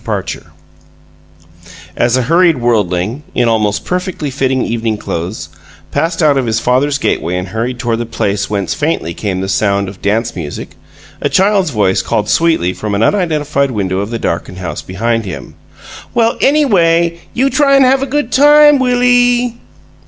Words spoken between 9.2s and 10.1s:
the sound of